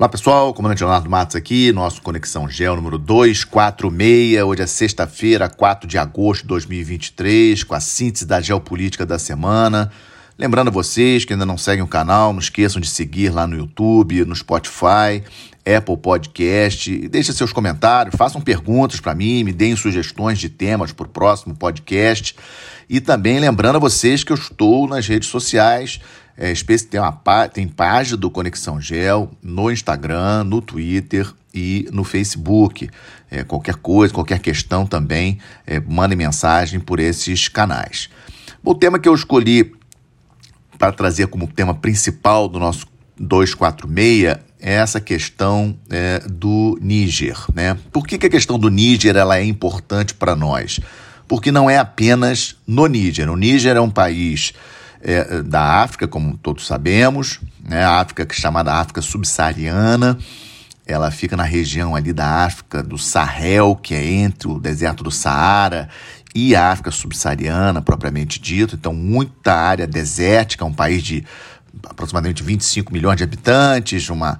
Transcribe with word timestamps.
Olá 0.00 0.08
pessoal, 0.08 0.54
comandante 0.54 0.84
Leonardo 0.84 1.10
Matos 1.10 1.34
aqui, 1.34 1.72
nosso 1.72 2.00
Conexão 2.02 2.48
Gel 2.48 2.76
número 2.76 2.98
246. 2.98 4.40
Hoje 4.44 4.62
é 4.62 4.66
sexta-feira, 4.68 5.48
4 5.48 5.88
de 5.88 5.98
agosto 5.98 6.42
de 6.42 6.48
2023, 6.50 7.64
com 7.64 7.74
a 7.74 7.80
síntese 7.80 8.24
da 8.24 8.40
geopolítica 8.40 9.04
da 9.04 9.18
semana. 9.18 9.90
Lembrando 10.38 10.68
a 10.68 10.70
vocês 10.70 11.24
que 11.24 11.32
ainda 11.32 11.44
não 11.44 11.58
seguem 11.58 11.82
o 11.82 11.88
canal, 11.88 12.32
não 12.32 12.38
esqueçam 12.38 12.80
de 12.80 12.88
seguir 12.88 13.30
lá 13.30 13.44
no 13.44 13.56
YouTube, 13.56 14.24
no 14.24 14.36
Spotify, 14.36 15.24
Apple 15.66 15.96
Podcast. 15.96 17.08
Deixem 17.08 17.34
seus 17.34 17.52
comentários, 17.52 18.14
façam 18.16 18.40
perguntas 18.40 19.00
para 19.00 19.16
mim, 19.16 19.42
me 19.42 19.52
deem 19.52 19.74
sugestões 19.74 20.38
de 20.38 20.48
temas 20.48 20.92
para 20.92 21.06
o 21.06 21.08
próximo 21.08 21.56
podcast. 21.56 22.36
E 22.88 23.00
também 23.00 23.40
lembrando 23.40 23.76
a 23.76 23.80
vocês 23.80 24.22
que 24.22 24.30
eu 24.30 24.36
estou 24.36 24.86
nas 24.86 25.08
redes 25.08 25.28
sociais 25.28 25.98
é, 26.36 26.52
tem, 26.88 27.00
uma, 27.00 27.48
tem 27.48 27.66
página 27.66 28.16
do 28.16 28.30
Conexão 28.30 28.80
Gel 28.80 29.32
no 29.42 29.72
Instagram, 29.72 30.44
no 30.44 30.62
Twitter 30.62 31.28
e 31.52 31.88
no 31.92 32.04
Facebook. 32.04 32.88
É, 33.28 33.42
qualquer 33.42 33.74
coisa, 33.74 34.14
qualquer 34.14 34.38
questão 34.38 34.86
também, 34.86 35.40
é, 35.66 35.80
mande 35.80 36.14
mensagem 36.14 36.78
por 36.78 37.00
esses 37.00 37.48
canais. 37.48 38.08
O 38.62 38.72
tema 38.72 39.00
que 39.00 39.08
eu 39.08 39.14
escolhi 39.14 39.77
para 40.78 40.92
trazer 40.92 41.26
como 41.26 41.46
tema 41.46 41.74
principal 41.74 42.48
do 42.48 42.58
nosso 42.58 42.86
246 43.18 44.38
é 44.60 44.74
essa 44.74 45.00
questão 45.00 45.76
é, 45.90 46.20
do 46.28 46.78
Níger. 46.80 47.36
Né? 47.54 47.76
Por 47.92 48.06
que, 48.06 48.18
que 48.18 48.26
a 48.26 48.30
questão 48.30 48.58
do 48.58 48.68
Níger 48.68 49.16
ela 49.16 49.38
é 49.38 49.44
importante 49.44 50.14
para 50.14 50.34
nós? 50.34 50.80
Porque 51.26 51.52
não 51.52 51.68
é 51.68 51.78
apenas 51.78 52.56
no 52.66 52.86
Níger. 52.86 53.30
O 53.30 53.36
Níger 53.36 53.76
é 53.76 53.80
um 53.80 53.90
país 53.90 54.52
é, 55.00 55.42
da 55.42 55.82
África, 55.82 56.08
como 56.08 56.36
todos 56.36 56.66
sabemos, 56.66 57.40
né? 57.62 57.84
a 57.84 58.00
África 58.00 58.26
é 58.28 58.34
chamada 58.34 58.74
África 58.74 59.00
subsaariana, 59.00 60.18
ela 60.86 61.10
fica 61.10 61.36
na 61.36 61.44
região 61.44 61.94
ali 61.94 62.14
da 62.14 62.44
África 62.44 62.82
do 62.82 62.96
Sahel, 62.96 63.76
que 63.76 63.94
é 63.94 64.04
entre 64.04 64.48
o 64.48 64.58
deserto 64.58 65.04
do 65.04 65.10
Saara 65.10 65.88
e 66.38 66.54
a 66.54 66.70
África 66.70 66.92
subsaariana, 66.92 67.82
propriamente 67.82 68.40
dito. 68.40 68.76
Então, 68.76 68.94
muita 68.94 69.52
área 69.52 69.88
desértica, 69.88 70.64
um 70.64 70.72
país 70.72 71.02
de 71.02 71.24
aproximadamente 71.82 72.44
25 72.44 72.92
milhões 72.92 73.16
de 73.16 73.24
habitantes, 73.24 74.08
uma, 74.08 74.38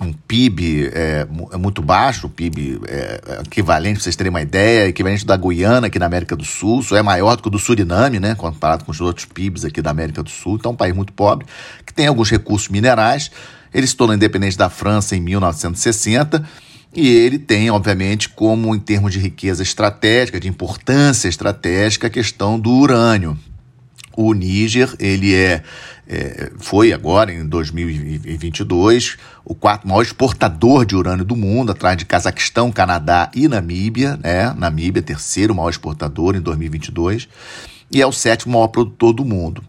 um 0.00 0.12
PIB 0.12 0.92
é, 0.94 1.26
é, 1.52 1.56
muito 1.56 1.82
baixo, 1.82 2.28
o 2.28 2.30
PIB 2.30 2.80
é, 2.86 3.20
é 3.26 3.40
equivalente, 3.40 3.94
para 3.94 4.04
vocês 4.04 4.14
terem 4.14 4.30
uma 4.30 4.40
ideia, 4.40 4.86
equivalente 4.86 5.26
da 5.26 5.36
Guiana 5.36 5.88
aqui 5.88 5.98
na 5.98 6.06
América 6.06 6.36
do 6.36 6.44
Sul, 6.44 6.84
só 6.84 6.96
é 6.96 7.02
maior 7.02 7.34
do 7.34 7.42
que 7.42 7.48
o 7.48 7.50
do 7.50 7.58
Suriname, 7.58 8.20
né, 8.20 8.36
comparado 8.36 8.84
com 8.84 8.92
os 8.92 9.00
outros 9.00 9.26
PIBs 9.26 9.64
aqui 9.64 9.82
da 9.82 9.90
América 9.90 10.22
do 10.22 10.30
Sul, 10.30 10.54
então 10.54 10.70
é 10.70 10.74
um 10.74 10.76
país 10.76 10.94
muito 10.94 11.12
pobre, 11.12 11.48
que 11.84 11.92
tem 11.92 12.06
alguns 12.06 12.30
recursos 12.30 12.68
minerais, 12.68 13.28
ele 13.74 13.88
se 13.88 13.96
tornou 13.96 14.14
independente 14.14 14.56
da 14.56 14.70
França 14.70 15.16
em 15.16 15.20
1960, 15.20 16.44
e 16.94 17.08
ele 17.08 17.38
tem, 17.38 17.70
obviamente, 17.70 18.28
como 18.28 18.74
em 18.74 18.80
termos 18.80 19.12
de 19.12 19.20
riqueza 19.20 19.62
estratégica, 19.62 20.40
de 20.40 20.48
importância 20.48 21.28
estratégica, 21.28 22.08
a 22.08 22.10
questão 22.10 22.58
do 22.58 22.70
urânio. 22.70 23.38
O 24.16 24.34
Níger, 24.34 24.94
ele 24.98 25.32
é, 25.32 25.62
é, 26.08 26.50
foi 26.58 26.92
agora, 26.92 27.32
em 27.32 27.46
2022, 27.46 29.16
o 29.44 29.54
quarto 29.54 29.86
maior 29.86 30.02
exportador 30.02 30.84
de 30.84 30.96
urânio 30.96 31.24
do 31.24 31.36
mundo, 31.36 31.70
atrás 31.70 31.96
de 31.96 32.04
Cazaquistão, 32.04 32.72
Canadá 32.72 33.30
e 33.34 33.46
Namíbia. 33.46 34.18
Né? 34.20 34.52
Namíbia, 34.58 35.00
terceiro 35.00 35.54
maior 35.54 35.70
exportador 35.70 36.34
em 36.34 36.40
2022, 36.40 37.28
e 37.88 38.02
é 38.02 38.06
o 38.06 38.12
sétimo 38.12 38.54
maior 38.54 38.68
produtor 38.68 39.12
do 39.12 39.24
mundo. 39.24 39.62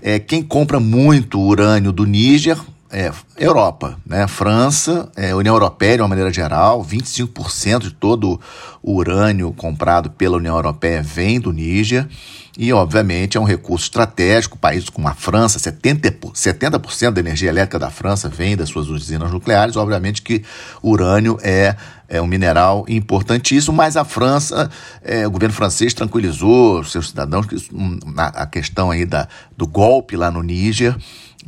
É, 0.00 0.20
quem 0.20 0.44
compra 0.44 0.78
muito 0.78 1.40
urânio 1.40 1.90
do 1.90 2.06
Níger 2.06 2.56
é, 2.90 3.12
Europa, 3.36 3.98
né? 4.06 4.26
França, 4.26 5.10
é, 5.14 5.34
União 5.34 5.54
Europeia 5.54 5.96
de 5.96 6.02
uma 6.02 6.08
maneira 6.08 6.32
geral, 6.32 6.84
25% 6.84 7.80
de 7.80 7.90
todo 7.90 8.40
o 8.82 8.94
urânio 8.94 9.52
comprado 9.52 10.10
pela 10.10 10.36
União 10.36 10.56
Europeia 10.56 11.02
vem 11.02 11.38
do 11.38 11.52
Níger 11.52 12.08
e, 12.56 12.72
obviamente, 12.72 13.36
é 13.36 13.40
um 13.40 13.44
recurso 13.44 13.84
estratégico. 13.84 14.58
Países 14.58 14.88
como 14.88 15.06
a 15.06 15.14
França, 15.14 15.58
70%, 15.58 16.30
70 16.34 17.12
da 17.12 17.20
energia 17.20 17.50
elétrica 17.50 17.78
da 17.78 17.90
França 17.90 18.28
vem 18.28 18.56
das 18.56 18.68
suas 18.68 18.88
usinas 18.88 19.30
nucleares. 19.30 19.76
Obviamente 19.76 20.22
que 20.22 20.42
urânio 20.82 21.38
é, 21.42 21.76
é 22.08 22.20
um 22.20 22.26
mineral 22.26 22.84
importantíssimo, 22.88 23.76
mas 23.76 23.96
a 23.96 24.04
França, 24.04 24.70
é, 25.04 25.26
o 25.26 25.30
governo 25.30 25.54
francês 25.54 25.94
tranquilizou 25.94 26.82
seus 26.82 27.10
cidadãos 27.10 27.46
que 27.46 27.54
hum, 27.72 27.98
a 28.16 28.46
questão 28.46 28.90
aí 28.90 29.04
da, 29.04 29.28
do 29.56 29.66
golpe 29.66 30.16
lá 30.16 30.30
no 30.30 30.42
Níger 30.42 30.96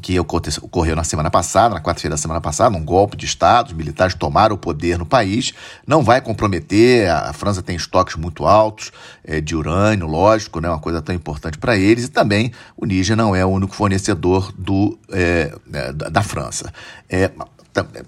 que 0.00 0.18
ocorreu 0.18 0.94
na 0.94 1.04
semana 1.04 1.30
passada, 1.30 1.74
na 1.74 1.80
quarta-feira 1.80 2.14
da 2.14 2.20
semana 2.20 2.40
passada, 2.40 2.76
um 2.76 2.84
golpe 2.84 3.16
de 3.16 3.26
Estado, 3.26 3.68
os 3.68 3.72
militares 3.72 4.14
tomaram 4.14 4.54
o 4.54 4.58
poder 4.58 4.98
no 4.98 5.04
país, 5.04 5.52
não 5.86 6.02
vai 6.02 6.20
comprometer, 6.20 7.10
a 7.10 7.32
França 7.32 7.62
tem 7.62 7.76
estoques 7.76 8.16
muito 8.16 8.46
altos 8.46 8.92
é, 9.24 9.40
de 9.40 9.56
urânio, 9.56 10.06
lógico, 10.06 10.60
né, 10.60 10.68
uma 10.68 10.78
coisa 10.78 11.02
tão 11.02 11.14
importante 11.14 11.58
para 11.58 11.76
eles, 11.76 12.04
e 12.04 12.08
também 12.08 12.52
o 12.76 12.86
Níger 12.86 13.16
não 13.16 13.34
é 13.34 13.44
o 13.44 13.48
único 13.48 13.74
fornecedor 13.74 14.52
do, 14.56 14.98
é, 15.10 15.52
da 15.92 16.22
França. 16.22 16.72
É, 17.08 17.30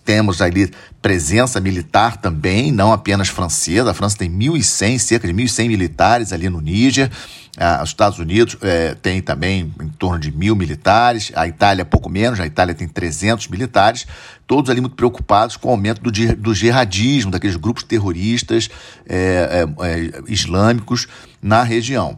temos 0.04 0.40
ali 0.40 0.70
presença 1.00 1.60
militar 1.60 2.16
também, 2.16 2.70
não 2.72 2.92
apenas 2.92 3.28
francesa. 3.28 3.90
A 3.90 3.94
França 3.94 4.16
tem 4.16 4.30
1.100, 4.30 4.98
cerca 4.98 5.26
de 5.26 5.34
1.100 5.34 5.68
militares 5.68 6.32
ali 6.32 6.48
no 6.48 6.60
Níger. 6.60 7.10
Ah, 7.58 7.80
os 7.82 7.90
Estados 7.90 8.18
Unidos 8.18 8.56
eh, 8.62 8.96
tem 9.02 9.20
também 9.20 9.70
em 9.80 9.88
torno 9.88 10.18
de 10.18 10.32
mil 10.32 10.56
militares. 10.56 11.30
A 11.34 11.46
Itália, 11.46 11.84
pouco 11.84 12.08
menos. 12.08 12.40
A 12.40 12.46
Itália 12.46 12.74
tem 12.74 12.88
300 12.88 13.48
militares. 13.48 14.06
Todos 14.46 14.70
ali 14.70 14.80
muito 14.80 14.96
preocupados 14.96 15.56
com 15.56 15.68
o 15.68 15.70
aumento 15.72 16.00
do, 16.00 16.10
do 16.36 16.54
jihadismo, 16.54 17.30
daqueles 17.30 17.56
grupos 17.56 17.82
terroristas 17.82 18.70
eh, 19.06 19.66
eh, 19.80 20.22
islâmicos 20.28 21.06
na 21.42 21.62
região. 21.62 22.16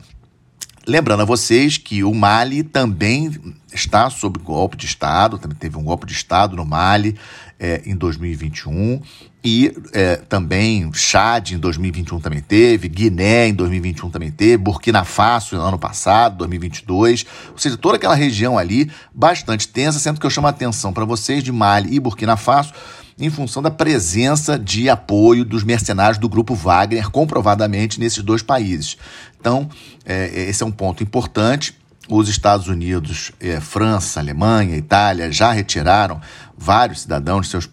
Lembrando 0.86 1.22
a 1.22 1.24
vocês 1.24 1.78
que 1.78 2.04
o 2.04 2.12
Mali 2.12 2.62
também 2.62 3.32
está 3.72 4.10
sob 4.10 4.38
golpe 4.38 4.76
de 4.76 4.84
Estado, 4.84 5.38
também 5.38 5.56
teve 5.56 5.78
um 5.78 5.82
golpe 5.82 6.06
de 6.06 6.12
Estado 6.12 6.54
no 6.56 6.64
Mali 6.66 7.16
é, 7.58 7.80
em 7.86 7.96
2021 7.96 9.00
e 9.42 9.74
é, 9.94 10.16
também 10.16 10.92
Chad 10.92 11.52
em 11.52 11.58
2021 11.58 12.20
também 12.20 12.42
teve, 12.42 12.88
Guiné 12.88 13.48
em 13.48 13.54
2021 13.54 14.10
também 14.10 14.30
teve, 14.30 14.58
Burkina 14.58 15.04
Faso 15.04 15.56
no 15.56 15.62
ano 15.62 15.78
passado, 15.78 16.36
2022, 16.38 17.24
ou 17.52 17.58
seja, 17.58 17.78
toda 17.78 17.96
aquela 17.96 18.14
região 18.14 18.58
ali 18.58 18.90
bastante 19.14 19.66
tensa, 19.66 19.98
sendo 19.98 20.20
que 20.20 20.26
eu 20.26 20.30
chamo 20.30 20.48
a 20.48 20.50
atenção 20.50 20.92
para 20.92 21.06
vocês 21.06 21.42
de 21.42 21.50
Mali 21.50 21.94
e 21.94 22.00
Burkina 22.00 22.36
Faso 22.36 22.74
em 23.18 23.30
função 23.30 23.62
da 23.62 23.70
presença 23.70 24.58
de 24.58 24.88
apoio 24.88 25.44
dos 25.44 25.62
mercenários 25.62 26.18
do 26.18 26.28
grupo 26.28 26.54
Wagner, 26.54 27.10
comprovadamente 27.10 28.00
nesses 28.00 28.22
dois 28.22 28.42
países. 28.42 28.96
Então, 29.44 29.68
é, 30.06 30.48
esse 30.48 30.62
é 30.62 30.66
um 30.66 30.72
ponto 30.72 31.02
importante. 31.02 31.76
Os 32.08 32.30
Estados 32.30 32.66
Unidos, 32.66 33.30
é, 33.38 33.60
França, 33.60 34.18
Alemanha, 34.18 34.74
Itália 34.74 35.30
já 35.30 35.52
retiraram 35.52 36.18
vários 36.56 37.02
cidadãos 37.02 37.50
seus, 37.50 37.68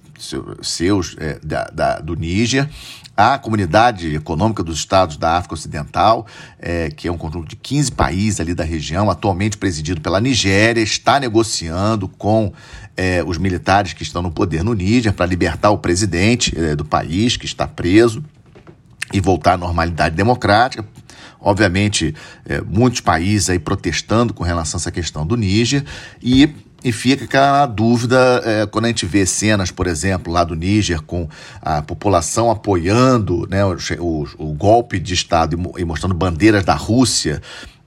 seus, 0.62 1.16
é, 1.18 1.40
da, 1.42 1.64
da, 1.74 2.00
do 2.00 2.14
Níger. 2.14 2.70
A 3.16 3.38
Comunidade 3.38 4.14
Econômica 4.14 4.62
dos 4.62 4.80
Estados 4.80 5.16
da 5.16 5.38
África 5.38 5.54
Ocidental, 5.54 6.28
é, 6.60 6.90
que 6.90 7.08
é 7.08 7.12
um 7.12 7.18
conjunto 7.18 7.48
de 7.48 7.56
15 7.56 7.94
países 7.94 8.42
ali 8.42 8.54
da 8.54 8.66
região, 8.66 9.10
atualmente 9.10 9.58
presidido 9.58 10.02
pela 10.02 10.20
Nigéria, 10.20 10.82
está 10.82 11.22
negociando 11.22 12.06
com 12.06 12.52
é, 12.98 13.24
os 13.26 13.38
militares 13.38 13.94
que 13.94 14.04
estão 14.04 14.22
no 14.22 14.32
poder 14.32 14.62
no 14.62 14.74
Níger 14.74 15.14
para 15.14 15.26
libertar 15.26 15.70
o 15.70 15.78
presidente 15.78 16.54
é, 16.60 16.76
do 16.76 16.84
país, 16.84 17.38
que 17.38 17.46
está 17.46 17.66
preso, 17.66 18.22
e 19.14 19.20
voltar 19.20 19.54
à 19.54 19.58
normalidade 19.58 20.16
democrática. 20.16 20.86
Obviamente, 21.42 22.14
é, 22.46 22.62
muitos 22.62 23.02
países 23.02 23.50
aí 23.50 23.58
protestando 23.58 24.34
com 24.34 24.44
relação 24.44 24.78
a 24.78 24.80
essa 24.80 24.92
questão 24.92 25.26
do 25.26 25.36
Níger 25.36 25.84
e 26.22 26.54
e 26.84 26.92
fica 26.92 27.26
aquela 27.26 27.66
dúvida 27.68 28.42
é, 28.44 28.66
quando 28.66 28.86
a 28.86 28.88
gente 28.88 29.06
vê 29.06 29.26
cenas, 29.26 29.70
por 29.70 29.86
exemplo, 29.86 30.34
lá 30.34 30.44
do 30.44 30.56
Níger, 30.56 31.02
com 31.04 31.30
a 31.62 31.82
população 31.82 32.50
apoiando 32.50 33.48
né, 33.50 33.64
o, 33.64 33.78
o, 34.00 34.28
o 34.38 34.54
golpe 34.54 35.00
de 35.00 35.14
Estado 35.14 35.56
e, 35.78 35.82
e, 35.82 35.86
mostrando 35.86 36.16
bandeiras 36.16 36.66
da 36.66 36.74
Rússia 36.74 37.42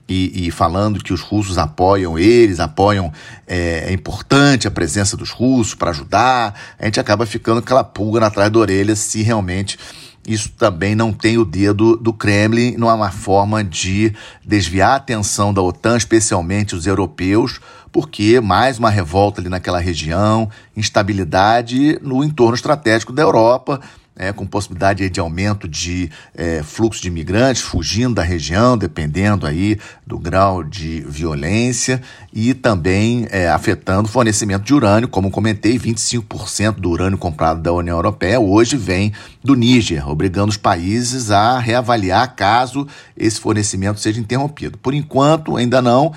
e, 0.07 0.47
e, 0.47 0.51
falando 0.51 1.03
que 1.03 1.11
os 1.11 1.19
russos 1.19 1.57
apoiam 1.57 2.17
eles, 2.17 2.59
apoiam, 2.59 3.11
é, 3.47 3.85
é 3.89 3.91
importante 3.91 4.67
a 4.67 4.71
presença 4.71 5.17
dos 5.17 5.31
russos 5.31 5.75
para 5.75 5.89
ajudar, 5.89 6.53
a 6.79 6.85
gente 6.85 6.99
acaba 6.99 7.25
ficando 7.25 7.59
aquela 7.59 7.83
pulga 7.83 8.19
na 8.19 8.29
trás 8.29 8.51
da 8.51 8.59
orelha 8.59 8.95
se 8.95 9.23
realmente 9.23 9.77
isso 10.27 10.49
também 10.57 10.95
não 10.95 11.13
tem 11.13 11.37
o 11.37 11.45
dedo 11.45 11.95
do 11.95 12.11
Kremlin, 12.11 12.75
não 12.77 12.89
é 12.89 12.93
uma 12.93 13.11
forma 13.11 13.63
de 13.63 14.13
desviar 14.43 14.91
a 14.91 14.95
atenção 14.95 15.53
da 15.53 15.61
OTAN, 15.61 15.97
especialmente 15.97 16.75
os 16.75 16.87
europeus, 16.87 17.59
porque 17.91 18.41
mais 18.41 18.79
uma 18.79 18.89
revolta 18.89 19.39
ali 19.39 19.49
naquela 19.49 19.79
região, 19.79 20.49
instabilidade 20.75 21.99
no 22.01 22.23
entorno 22.23 22.55
estratégico 22.55 23.13
da 23.13 23.21
Europa 23.21 23.79
é, 24.15 24.31
com 24.31 24.45
possibilidade 24.45 25.09
de 25.09 25.19
aumento 25.19 25.67
de 25.67 26.09
é, 26.33 26.63
fluxo 26.63 27.01
de 27.01 27.07
imigrantes 27.09 27.61
fugindo 27.61 28.15
da 28.15 28.23
região, 28.23 28.77
dependendo 28.77 29.45
aí 29.45 29.77
do 30.05 30.17
grau 30.17 30.63
de 30.63 31.01
violência 31.01 32.01
e 32.33 32.53
também 32.53 33.27
é, 33.29 33.49
afetando 33.49 34.07
o 34.07 34.11
fornecimento 34.11 34.63
de 34.63 34.73
urânio, 34.73 35.07
como 35.07 35.29
comentei, 35.29 35.77
25% 35.77 36.75
do 36.75 36.89
urânio 36.89 37.17
comprado 37.17 37.61
da 37.61 37.73
União 37.73 37.97
Europeia 37.97 38.39
hoje 38.39 38.77
vem 38.77 39.11
do 39.43 39.55
Níger, 39.55 40.09
obrigando 40.09 40.49
os 40.49 40.57
países 40.57 41.31
a 41.31 41.59
reavaliar 41.59 42.35
caso 42.35 42.87
esse 43.17 43.39
fornecimento 43.39 43.99
seja 43.99 44.19
interrompido. 44.19 44.77
Por 44.77 44.93
enquanto, 44.93 45.57
ainda 45.57 45.81
não 45.81 46.13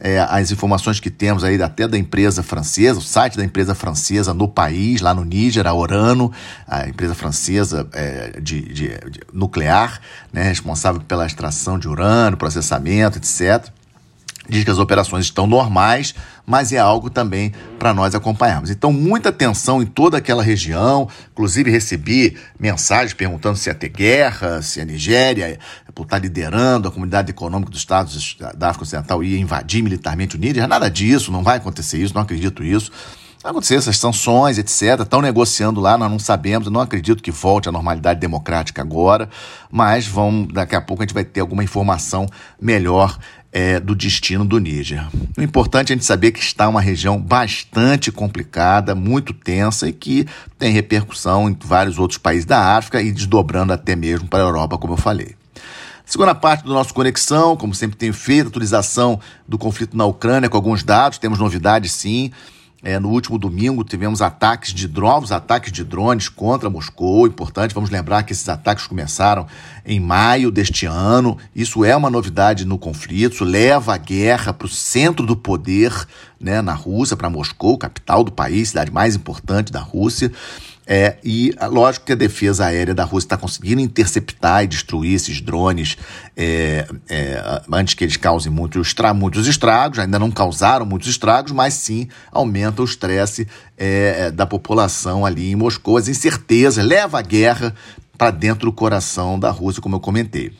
é, 0.00 0.18
as 0.18 0.50
informações 0.50 0.98
que 0.98 1.10
temos 1.10 1.44
aí 1.44 1.62
até 1.62 1.86
da 1.86 1.98
empresa 1.98 2.42
francesa, 2.42 2.98
o 2.98 3.02
site 3.02 3.36
da 3.36 3.44
empresa 3.44 3.74
francesa 3.74 4.32
no 4.32 4.48
país, 4.48 5.02
lá 5.02 5.12
no 5.12 5.24
Níger, 5.24 5.66
a 5.66 5.74
Orano, 5.74 6.32
a 6.66 6.88
empresa 6.88 7.14
francesa 7.14 7.86
é, 7.92 8.40
de, 8.40 8.62
de, 8.62 8.88
de, 8.88 9.20
nuclear, 9.32 10.00
né, 10.32 10.42
responsável 10.42 11.02
pela 11.02 11.26
extração 11.26 11.78
de 11.78 11.86
urânio, 11.86 12.38
processamento, 12.38 13.18
etc 13.18 13.70
diz 14.50 14.64
que 14.64 14.70
as 14.70 14.78
operações 14.78 15.24
estão 15.24 15.46
normais, 15.46 16.14
mas 16.44 16.72
é 16.72 16.78
algo 16.78 17.08
também 17.08 17.52
para 17.78 17.94
nós 17.94 18.14
acompanharmos. 18.14 18.70
Então, 18.70 18.92
muita 18.92 19.28
atenção 19.28 19.80
em 19.80 19.86
toda 19.86 20.18
aquela 20.18 20.42
região. 20.42 21.08
Inclusive, 21.32 21.70
recebi 21.70 22.36
mensagens 22.58 23.14
perguntando 23.14 23.56
se 23.56 23.70
ia 23.70 23.74
ter 23.74 23.88
guerra, 23.88 24.60
se 24.60 24.80
a 24.80 24.84
Nigéria, 24.84 25.58
por 25.94 26.02
estar 26.02 26.18
liderando 26.18 26.88
a 26.88 26.90
comunidade 26.90 27.30
econômica 27.30 27.70
dos 27.70 27.80
Estados 27.80 28.36
da 28.56 28.68
África 28.68 28.82
Ocidental, 28.82 29.22
ia 29.22 29.38
invadir 29.38 29.82
militarmente 29.82 30.36
o 30.36 30.38
Níger. 30.38 30.66
Nada 30.66 30.90
disso, 30.90 31.30
não 31.30 31.42
vai 31.42 31.58
acontecer 31.58 31.98
isso, 31.98 32.14
não 32.14 32.22
acredito 32.22 32.64
isso. 32.64 32.90
Vai 33.42 33.52
acontecer 33.52 33.76
essas 33.76 33.96
sanções, 33.96 34.58
etc. 34.58 35.00
Estão 35.00 35.22
negociando 35.22 35.80
lá, 35.80 35.96
nós 35.96 36.10
não 36.10 36.18
sabemos. 36.18 36.70
Não 36.70 36.80
acredito 36.80 37.22
que 37.22 37.30
volte 37.30 37.70
à 37.70 37.72
normalidade 37.72 38.20
democrática 38.20 38.82
agora, 38.82 39.30
mas 39.70 40.06
vão, 40.06 40.44
daqui 40.44 40.76
a 40.76 40.80
pouco 40.80 41.02
a 41.02 41.06
gente 41.06 41.14
vai 41.14 41.24
ter 41.24 41.40
alguma 41.40 41.64
informação 41.64 42.26
melhor 42.60 43.18
é, 43.52 43.80
do 43.80 43.94
destino 43.94 44.44
do 44.44 44.58
Níger. 44.58 45.06
O 45.36 45.42
importante 45.42 45.90
é 45.90 45.94
a 45.94 45.96
gente 45.96 46.04
saber 46.04 46.32
que 46.32 46.40
está 46.40 46.68
uma 46.68 46.80
região 46.80 47.20
bastante 47.20 48.12
complicada, 48.12 48.94
muito 48.94 49.32
tensa 49.32 49.88
e 49.88 49.92
que 49.92 50.26
tem 50.58 50.72
repercussão 50.72 51.48
em 51.48 51.56
vários 51.64 51.98
outros 51.98 52.18
países 52.18 52.44
da 52.44 52.76
África 52.76 53.02
e 53.02 53.10
desdobrando 53.10 53.72
até 53.72 53.96
mesmo 53.96 54.28
para 54.28 54.40
a 54.40 54.46
Europa, 54.46 54.78
como 54.78 54.94
eu 54.94 54.98
falei. 54.98 55.34
Segunda 56.04 56.34
parte 56.34 56.64
do 56.64 56.72
nosso 56.72 56.92
Conexão, 56.92 57.56
como 57.56 57.72
sempre 57.72 57.96
tenho 57.96 58.12
feito, 58.12 58.48
atualização 58.48 59.20
do 59.46 59.56
conflito 59.56 59.96
na 59.96 60.04
Ucrânia 60.04 60.48
com 60.48 60.56
alguns 60.56 60.82
dados, 60.82 61.18
temos 61.18 61.38
novidades 61.38 61.92
sim. 61.92 62.32
É, 62.82 62.98
no 62.98 63.10
último 63.10 63.38
domingo 63.38 63.84
tivemos 63.84 64.22
ataques 64.22 64.72
de 64.72 64.88
drones, 64.88 65.30
ataques 65.30 65.70
de 65.70 65.84
drones 65.84 66.30
contra 66.30 66.70
Moscou. 66.70 67.26
Importante, 67.26 67.74
vamos 67.74 67.90
lembrar 67.90 68.22
que 68.22 68.32
esses 68.32 68.48
ataques 68.48 68.86
começaram 68.86 69.46
em 69.84 70.00
maio 70.00 70.50
deste 70.50 70.86
ano. 70.86 71.36
Isso 71.54 71.84
é 71.84 71.94
uma 71.94 72.08
novidade 72.08 72.64
no 72.64 72.78
conflito, 72.78 73.34
isso 73.34 73.44
leva 73.44 73.94
a 73.94 73.98
guerra 73.98 74.54
para 74.54 74.66
o 74.66 74.68
centro 74.68 75.26
do 75.26 75.36
poder 75.36 75.92
né, 76.40 76.62
na 76.62 76.72
Rússia, 76.72 77.16
para 77.16 77.28
Moscou, 77.28 77.76
capital 77.76 78.24
do 78.24 78.32
país, 78.32 78.70
cidade 78.70 78.90
mais 78.90 79.14
importante 79.14 79.70
da 79.70 79.80
Rússia. 79.80 80.32
É, 80.92 81.18
e 81.22 81.54
lógico 81.70 82.06
que 82.06 82.12
a 82.14 82.16
defesa 82.16 82.66
aérea 82.66 82.92
da 82.92 83.04
Rússia 83.04 83.26
está 83.26 83.36
conseguindo 83.36 83.80
interceptar 83.80 84.64
e 84.64 84.66
destruir 84.66 85.14
esses 85.14 85.40
drones 85.40 85.96
é, 86.36 86.84
é, 87.08 87.62
antes 87.72 87.94
que 87.94 88.02
eles 88.02 88.16
causem 88.16 88.50
muitos, 88.50 88.88
estra 88.88 89.14
muitos 89.14 89.46
estragos, 89.46 90.00
ainda 90.00 90.18
não 90.18 90.32
causaram 90.32 90.84
muitos 90.84 91.08
estragos, 91.08 91.52
mas 91.52 91.74
sim 91.74 92.08
aumenta 92.32 92.82
o 92.82 92.84
estresse 92.84 93.46
é, 93.78 94.16
é, 94.18 94.30
da 94.32 94.44
população 94.44 95.24
ali 95.24 95.52
em 95.52 95.54
Moscou, 95.54 95.96
as 95.96 96.08
incertezas, 96.08 96.84
leva 96.84 97.20
a 97.20 97.22
guerra 97.22 97.72
para 98.18 98.32
dentro 98.32 98.66
do 98.66 98.72
coração 98.72 99.38
da 99.38 99.50
Rússia, 99.50 99.80
como 99.80 99.94
eu 99.94 100.00
comentei. 100.00 100.52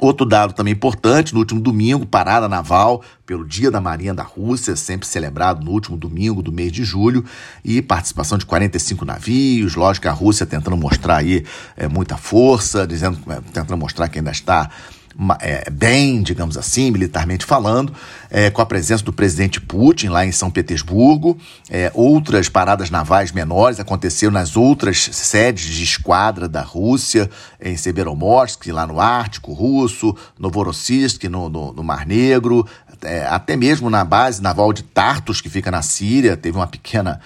Outro 0.00 0.24
dado 0.24 0.54
também 0.54 0.72
importante, 0.72 1.34
no 1.34 1.40
último 1.40 1.60
domingo, 1.60 2.06
parada 2.06 2.48
naval 2.48 3.02
pelo 3.26 3.46
Dia 3.46 3.70
da 3.70 3.82
Marinha 3.82 4.14
da 4.14 4.22
Rússia, 4.22 4.74
sempre 4.74 5.06
celebrado 5.06 5.62
no 5.62 5.70
último 5.70 5.94
domingo 5.94 6.42
do 6.42 6.50
mês 6.50 6.72
de 6.72 6.82
julho, 6.84 7.22
e 7.62 7.82
participação 7.82 8.38
de 8.38 8.46
45 8.46 9.04
navios, 9.04 9.74
lógico 9.74 10.08
a 10.08 10.12
Rússia 10.12 10.46
tentando 10.46 10.76
mostrar 10.76 11.18
aí 11.18 11.44
é, 11.76 11.86
muita 11.86 12.16
força, 12.16 12.86
dizendo, 12.86 13.18
é, 13.30 13.42
tentando 13.52 13.76
mostrar 13.76 14.08
que 14.08 14.18
ainda 14.18 14.30
está 14.30 14.70
é, 15.40 15.68
bem, 15.70 16.22
digamos 16.22 16.56
assim, 16.56 16.90
militarmente 16.90 17.44
falando, 17.44 17.92
é, 18.30 18.50
com 18.50 18.62
a 18.62 18.66
presença 18.66 19.04
do 19.04 19.12
presidente 19.12 19.60
Putin 19.60 20.08
lá 20.08 20.24
em 20.24 20.32
São 20.32 20.50
Petersburgo. 20.50 21.36
É, 21.68 21.90
outras 21.94 22.48
paradas 22.48 22.90
navais 22.90 23.32
menores 23.32 23.80
aconteceram 23.80 24.32
nas 24.32 24.56
outras 24.56 25.08
sedes 25.12 25.64
de 25.64 25.82
esquadra 25.82 26.48
da 26.48 26.62
Rússia, 26.62 27.30
em 27.60 27.76
Severomorsk, 27.76 28.66
lá 28.68 28.86
no 28.86 29.00
Ártico 29.00 29.52
Russo, 29.52 30.16
Novorossiysk, 30.38 31.24
no, 31.24 31.48
no, 31.48 31.72
no 31.72 31.82
Mar 31.82 32.06
Negro, 32.06 32.66
é, 33.02 33.26
até 33.26 33.56
mesmo 33.56 33.88
na 33.88 34.04
base 34.04 34.42
naval 34.42 34.72
de 34.72 34.82
Tartus, 34.82 35.40
que 35.40 35.48
fica 35.48 35.70
na 35.70 35.82
Síria, 35.82 36.36
teve 36.36 36.56
uma 36.56 36.66
pequena 36.66 37.20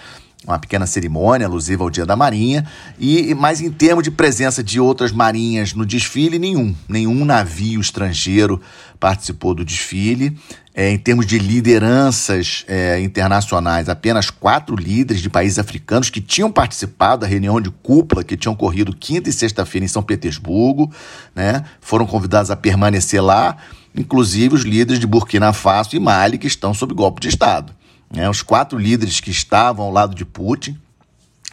uma 0.46 0.58
pequena 0.58 0.87
cerimônia 0.87 1.46
alusiva 1.46 1.82
ao 1.82 1.91
Dia 1.91 2.05
da 2.05 2.14
Marinha, 2.14 2.67
e 2.99 3.35
mas 3.35 3.61
em 3.61 3.70
termos 3.70 4.05
de 4.05 4.11
presença 4.11 4.62
de 4.62 4.79
outras 4.79 5.11
marinhas 5.11 5.73
no 5.73 5.87
desfile, 5.87 6.38
nenhum, 6.38 6.75
nenhum 6.88 7.25
navio 7.25 7.81
estrangeiro 7.81 8.61
participou 9.00 9.55
do 9.55 9.64
desfile. 9.64 10.37
É, 10.76 10.91
em 10.91 10.99
termos 10.99 11.25
de 11.25 11.38
lideranças 11.38 12.64
é, 12.67 13.00
internacionais, 13.00 13.88
apenas 13.88 14.29
quatro 14.29 14.75
líderes 14.75 15.23
de 15.23 15.31
países 15.31 15.56
africanos 15.56 16.11
que 16.11 16.20
tinham 16.20 16.50
participado 16.50 17.20
da 17.20 17.29
reunião 17.29 17.61
de 17.61 17.70
cúpula 17.70 18.25
que 18.25 18.37
tinha 18.37 18.50
ocorrido 18.50 18.93
quinta 18.93 19.31
e 19.31 19.32
sexta-feira 19.32 19.85
em 19.85 19.88
São 19.88 20.02
Petersburgo, 20.02 20.93
né, 21.32 21.64
foram 21.81 22.05
convidados 22.06 22.50
a 22.50 22.56
permanecer 22.56 23.23
lá, 23.23 23.56
inclusive 23.94 24.52
os 24.52 24.62
líderes 24.62 24.99
de 24.99 25.06
Burkina 25.06 25.52
Faso 25.52 25.94
e 25.94 26.00
Mali, 26.00 26.38
que 26.38 26.49
estão 26.49 26.75
sob 26.75 26.93
golpe 26.93 27.20
de 27.20 27.29
Estado. 27.29 27.73
Né, 28.14 28.31
os 28.31 28.43
quatro 28.43 28.78
líderes 28.78 29.19
que 29.19 29.31
estavam 29.31 29.87
ao 29.87 29.93
lado 29.93 30.14
de 30.14 30.25
Putin, 30.25 30.78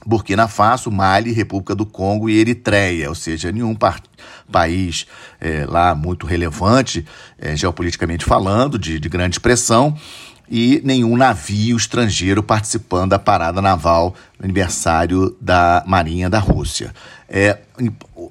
Burkina 0.05 0.47
Faso, 0.47 0.91
Mali, 0.91 1.31
República 1.31 1.73
do 1.73 1.85
Congo 1.85 2.29
e 2.29 2.39
Eritreia, 2.39 3.09
ou 3.09 3.15
seja, 3.15 3.51
nenhum 3.51 3.75
país 4.51 5.05
é, 5.39 5.65
lá 5.65 5.93
muito 5.95 6.25
relevante, 6.25 7.05
é, 7.39 7.55
geopoliticamente 7.55 8.25
falando, 8.25 8.77
de, 8.77 8.99
de 8.99 9.09
grande 9.09 9.35
expressão, 9.35 9.97
e 10.51 10.81
nenhum 10.83 11.15
navio 11.15 11.77
estrangeiro 11.77 12.43
participando 12.43 13.11
da 13.11 13.19
parada 13.19 13.61
naval 13.61 14.13
no 14.37 14.43
aniversário 14.43 15.33
da 15.39 15.81
Marinha 15.87 16.29
da 16.29 16.39
Rússia. 16.39 16.93
É, 17.29 17.57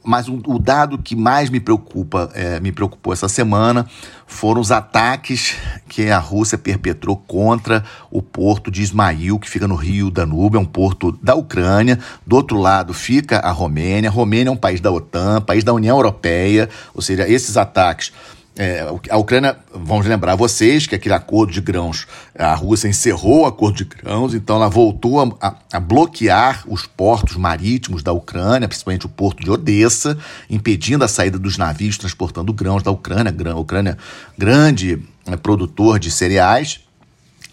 mas 0.05 0.29
o, 0.29 0.59
dado 0.59 0.99
que 0.99 1.17
mais 1.17 1.49
me 1.49 1.59
preocupa, 1.59 2.31
é, 2.35 2.61
me 2.61 2.71
preocupou 2.71 3.15
essa 3.15 3.27
semana 3.27 3.87
foram 4.27 4.61
os 4.61 4.71
ataques 4.71 5.57
que 5.89 6.11
a 6.11 6.19
Rússia 6.19 6.59
perpetrou 6.59 7.17
contra 7.17 7.83
o 8.11 8.21
porto 8.21 8.71
de 8.71 8.83
Ismail, 8.83 9.39
que 9.39 9.49
fica 9.49 9.67
no 9.67 9.75
rio 9.75 10.11
Danúbio, 10.11 10.59
é 10.59 10.61
um 10.61 10.67
porto 10.67 11.19
da 11.23 11.35
Ucrânia. 11.35 11.99
Do 12.27 12.37
outro 12.37 12.59
lado 12.59 12.93
fica 12.93 13.39
a 13.39 13.51
Romênia. 13.51 14.11
A 14.11 14.13
Romênia 14.13 14.51
é 14.51 14.53
um 14.53 14.57
país 14.57 14.83
da 14.83 14.91
OTAN, 14.91 15.41
país 15.41 15.65
da 15.65 15.73
União 15.73 15.97
Europeia, 15.97 16.69
ou 16.95 17.01
seja, 17.01 17.27
esses 17.27 17.57
ataques 17.57 18.13
é, 18.57 18.81
a 19.09 19.17
Ucrânia, 19.17 19.57
vamos 19.73 20.07
lembrar 20.07 20.35
vocês 20.35 20.87
que 20.87 20.95
aquele 20.95 21.15
acordo 21.15 21.53
de 21.53 21.61
grãos, 21.61 22.07
a 22.37 22.55
Rússia 22.55 22.89
encerrou 22.89 23.43
o 23.43 23.47
acordo 23.47 23.77
de 23.77 23.85
grãos, 23.85 24.35
então 24.35 24.57
ela 24.57 24.69
voltou 24.69 25.21
a, 25.21 25.49
a, 25.49 25.55
a, 25.73 25.81
bloquear 25.81 26.65
os 26.67 26.85
portos 26.85 27.37
marítimos 27.37 28.03
da 28.03 28.13
Ucrânia, 28.13 28.69
principalmente 28.69 29.07
o 29.07 29.09
porto 29.09 29.43
de 29.43 29.51
Odessa, 29.51 30.19
impedindo 30.49 31.05
a 31.05 31.09
saída 31.09 31.39
dos 31.39 31.57
navios 31.57 31.97
transportando 31.97 32.53
grãos 32.53 32.83
da 32.83 32.91
Ucrânia. 32.91 33.33
A 33.53 33.57
Ucrânia, 33.57 33.97
grande 34.37 35.01
é, 35.27 35.37
produtor 35.37 35.99
de 35.99 36.11
cereais. 36.11 36.81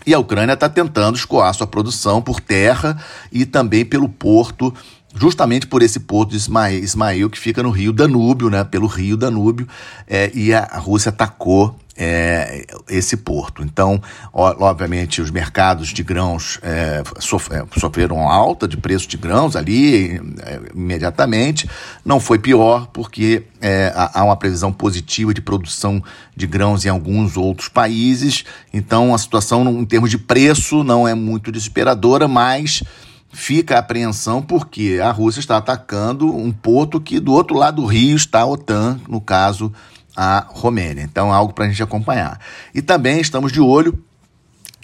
E 0.05 0.13
a 0.13 0.19
Ucrânia 0.19 0.53
está 0.53 0.69
tentando 0.69 1.17
escoar 1.17 1.53
sua 1.53 1.67
produção 1.67 2.21
por 2.21 2.39
terra 2.39 2.97
e 3.31 3.45
também 3.45 3.83
pelo 3.83 4.07
porto 4.07 4.73
justamente 5.15 5.67
por 5.67 5.81
esse 5.81 5.99
porto 5.99 6.31
de 6.31 6.37
Ismael, 6.37 7.29
que 7.29 7.39
fica 7.39 7.63
no 7.63 7.69
rio 7.69 7.91
Danúbio, 7.91 8.49
né, 8.49 8.63
pelo 8.63 8.87
rio 8.87 9.17
Danúbio, 9.17 9.67
é, 10.07 10.31
e 10.33 10.53
a, 10.53 10.63
a 10.63 10.77
Rússia 10.77 11.09
atacou 11.09 11.75
é, 11.97 12.65
esse 12.87 13.17
porto. 13.17 13.63
Então, 13.63 13.99
obviamente, 14.31 15.19
os 15.19 15.31
mercados 15.31 15.89
de 15.89 16.03
grãos 16.03 16.59
é, 16.61 17.01
é, 17.01 17.79
sofreram 17.79 18.29
alta 18.29 18.67
de 18.67 18.77
preço 18.77 19.07
de 19.07 19.17
grãos 19.17 19.55
ali 19.55 20.21
é, 20.43 20.61
imediatamente. 20.75 21.67
Não 22.05 22.19
foi 22.19 22.37
pior, 22.37 22.87
porque 22.93 23.43
é, 23.59 23.91
há 23.95 24.23
uma 24.23 24.37
previsão 24.37 24.71
positiva 24.71 25.33
de 25.33 25.41
produção 25.41 26.03
de 26.35 26.45
grãos 26.45 26.85
em 26.85 26.89
alguns 26.89 27.35
outros 27.35 27.67
países. 27.67 28.45
Então, 28.71 29.15
a 29.15 29.17
situação, 29.17 29.67
em 29.67 29.85
termos 29.85 30.11
de 30.11 30.19
preço, 30.19 30.83
não 30.83 31.07
é 31.07 31.15
muito 31.15 31.51
desesperadora, 31.51 32.27
mas 32.27 32.83
fica 33.31 33.75
a 33.75 33.79
apreensão 33.79 34.41
porque 34.41 34.99
a 35.01 35.11
Rússia 35.11 35.39
está 35.39 35.57
atacando 35.57 36.35
um 36.35 36.51
porto 36.51 36.99
que 36.99 37.19
do 37.19 37.33
outro 37.33 37.55
lado 37.55 37.81
do 37.81 37.87
rio 37.87 38.15
está 38.15 38.41
a 38.41 38.45
OTAN, 38.45 38.99
no 39.07 39.21
caso 39.21 39.71
a 40.15 40.45
Romênia. 40.49 41.03
Então, 41.03 41.29
é 41.29 41.35
algo 41.35 41.53
para 41.53 41.65
a 41.65 41.67
gente 41.67 41.83
acompanhar. 41.83 42.39
E 42.73 42.81
também 42.81 43.21
estamos 43.21 43.51
de 43.51 43.61
olho 43.61 44.03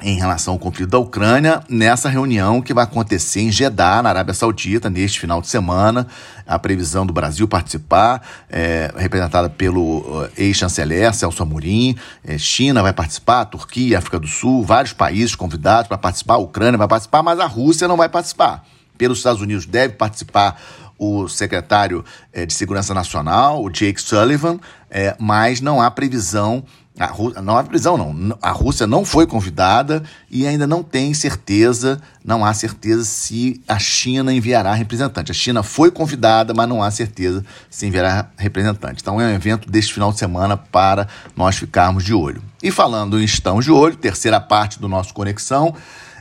em 0.03 0.17
relação 0.17 0.53
ao 0.53 0.60
conflito 0.60 0.89
da 0.89 1.00
Ucrânia 1.00 1.63
nessa 1.69 2.10
reunião 2.10 2.62
que 2.62 2.74
vai 2.74 2.83
acontecer 2.83 3.39
em 3.39 3.51
Jeddah, 3.51 4.03
na 4.03 4.10
Arábia 4.10 4.33
Saudita, 4.33 4.89
neste 4.89 5.19
final 5.19 5.41
de 5.41 5.48
semana. 5.48 6.05
A 6.45 6.60
previsão 6.60 7.05
do 7.05 7.13
Brasil 7.13 7.48
participar, 7.48 8.22
é, 8.50 8.93
representada 8.98 9.50
pelo 9.50 10.27
eh, 10.36 10.43
ex-chanceler 10.43 11.13
Celso 11.13 11.41
Amorim. 11.41 11.95
É, 12.24 12.38
China 12.38 12.83
vai 12.83 12.91
participar, 12.91 13.45
Turquia, 13.45 13.98
África 13.98 14.19
do 14.19 14.27
Sul, 14.27 14.62
vários 14.62 14.91
países 14.91 15.36
convidados 15.36 15.88
para 15.88 15.98
participar. 15.98 16.33
A 16.33 16.39
Ucrânia 16.39 16.77
vai 16.77 16.88
participar, 16.88 17.24
mas 17.24 17.39
a 17.39 17.45
Rússia 17.45 17.88
não 17.88 17.95
vai 17.95 18.10
participar. 18.10 18.65
Pelos 18.98 19.19
Estados 19.19 19.41
Unidos 19.41 19.65
deve 19.65 19.93
participar 19.93 20.60
o 20.98 21.27
secretário 21.29 22.03
é, 22.31 22.45
de 22.45 22.53
Segurança 22.53 22.93
Nacional, 22.93 23.63
o 23.63 23.69
Jake 23.69 24.01
Sullivan, 24.01 24.60
é, 24.89 25.15
mas 25.17 25.62
não 25.62 25.81
há 25.81 25.89
previsão 25.89 26.63
a 26.97 27.07
Rú... 27.07 27.33
Não 27.41 27.57
há 27.57 27.63
prisão, 27.63 27.97
não. 27.97 28.38
A 28.41 28.51
Rússia 28.51 28.85
não 28.85 29.03
foi 29.03 29.25
convidada 29.25 30.03
e 30.29 30.45
ainda 30.45 30.67
não 30.67 30.83
tem 30.83 31.13
certeza, 31.13 32.00
não 32.23 32.45
há 32.45 32.53
certeza 32.53 33.03
se 33.03 33.62
a 33.67 33.79
China 33.79 34.31
enviará 34.31 34.73
representante. 34.73 35.31
A 35.31 35.33
China 35.33 35.63
foi 35.63 35.89
convidada, 35.89 36.53
mas 36.53 36.69
não 36.69 36.83
há 36.83 36.91
certeza 36.91 37.43
se 37.69 37.88
enviará 37.88 38.29
representante. 38.38 39.01
Então 39.01 39.19
é 39.19 39.25
um 39.25 39.31
evento 39.31 39.69
deste 39.69 39.93
final 39.93 40.12
de 40.12 40.19
semana 40.19 40.55
para 40.55 41.07
nós 41.35 41.55
ficarmos 41.55 42.03
de 42.03 42.13
olho. 42.13 42.43
E 42.62 42.69
falando 42.69 43.19
em 43.19 43.23
estamos 43.23 43.65
de 43.65 43.71
olho, 43.71 43.95
terceira 43.95 44.39
parte 44.39 44.79
do 44.79 44.88
nosso 44.88 45.13
Conexão, 45.13 45.73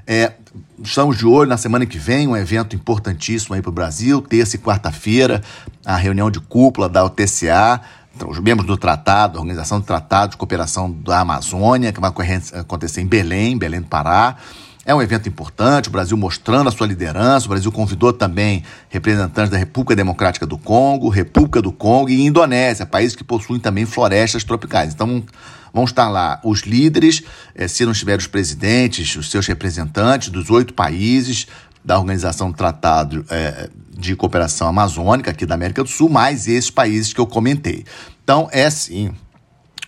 é, 0.07 0.33
estamos 0.83 1.19
de 1.19 1.26
olho 1.26 1.49
na 1.49 1.57
semana 1.57 1.87
que 1.87 1.99
vem, 1.99 2.26
um 2.26 2.37
evento 2.37 2.75
importantíssimo 2.75 3.55
aí 3.55 3.62
para 3.62 3.69
o 3.69 3.73
Brasil, 3.73 4.21
terça 4.23 4.57
e 4.57 4.59
quarta-feira, 4.59 5.43
a 5.85 5.97
reunião 5.97 6.31
de 6.31 6.41
cúpula 6.41 6.88
da 6.88 7.02
então, 7.05 7.81
os 8.29 8.38
membros 8.38 8.67
do 8.67 8.76
tratado, 8.76 9.38
a 9.38 9.41
Organização 9.41 9.81
do 9.81 9.87
Tratado 9.87 10.33
de 10.33 10.37
Cooperação 10.37 10.91
da 10.91 11.21
Amazônia, 11.21 11.93
que 11.93 12.00
vai 12.00 12.12
acontecer 12.55 13.00
em 13.00 13.07
Belém, 13.07 13.57
Belém 13.57 13.81
do 13.81 13.88
Pará. 13.88 14.37
É 14.85 14.93
um 14.93 15.00
evento 15.00 15.29
importante, 15.29 15.88
o 15.88 15.93
Brasil 15.93 16.17
mostrando 16.17 16.69
a 16.69 16.73
sua 16.73 16.88
liderança. 16.88 17.47
O 17.47 17.50
Brasil 17.50 17.71
convidou 17.71 18.12
também 18.12 18.64
representantes 18.88 19.50
da 19.50 19.57
República 19.57 19.95
Democrática 19.95 20.45
do 20.45 20.59
Congo, 20.59 21.09
República 21.09 21.62
do 21.62 21.71
Congo 21.71 22.11
e 22.11 22.26
Indonésia, 22.26 22.85
países 22.85 23.14
que 23.14 23.23
possuem 23.23 23.61
também 23.61 23.87
florestas 23.87 24.43
tropicais. 24.43 24.93
Então, 24.93 25.23
vão 25.73 25.85
estar 25.85 26.09
lá 26.09 26.41
os 26.43 26.62
líderes, 26.62 27.23
eh, 27.55 27.69
se 27.69 27.85
não 27.85 27.93
estiver 27.93 28.19
os 28.19 28.26
presidentes, 28.26 29.14
os 29.14 29.31
seus 29.31 29.47
representantes 29.47 30.31
dos 30.31 30.50
oito 30.50 30.75
países 30.75 31.47
da 31.85 31.99
Organização 31.99 32.50
do 32.50 32.57
Tratado 32.57 33.25
eh, 33.31 33.71
de 33.97 34.17
Cooperação 34.17 34.69
Amazônica 34.69 35.31
aqui 35.31 35.47
da 35.47 35.55
América 35.55 35.83
do 35.83 35.88
Sul, 35.88 36.09
mais 36.09 36.49
esses 36.49 36.71
países 36.71 37.12
que 37.12 37.21
eu 37.21 37.26
comentei. 37.26 37.85
Então, 38.23 38.49
é 38.52 38.69
sim 38.71 39.12